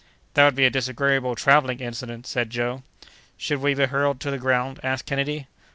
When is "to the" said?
4.21-4.39